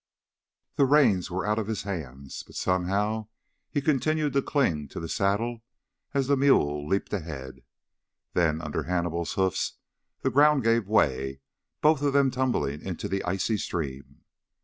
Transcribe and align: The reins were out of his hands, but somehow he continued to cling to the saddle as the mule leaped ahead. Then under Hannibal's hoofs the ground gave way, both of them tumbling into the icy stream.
The 0.77 0.85
reins 0.85 1.29
were 1.29 1.45
out 1.45 1.59
of 1.59 1.67
his 1.67 1.83
hands, 1.83 2.41
but 2.41 2.55
somehow 2.55 3.27
he 3.69 3.81
continued 3.83 4.33
to 4.33 4.41
cling 4.41 4.87
to 4.87 4.99
the 4.99 5.07
saddle 5.07 5.61
as 6.11 6.25
the 6.25 6.35
mule 6.35 6.87
leaped 6.87 7.13
ahead. 7.13 7.61
Then 8.33 8.63
under 8.63 8.81
Hannibal's 8.85 9.33
hoofs 9.33 9.73
the 10.21 10.31
ground 10.31 10.63
gave 10.63 10.87
way, 10.87 11.41
both 11.81 12.01
of 12.01 12.13
them 12.13 12.31
tumbling 12.31 12.81
into 12.83 13.07
the 13.07 13.23
icy 13.25 13.57
stream. 13.57 14.23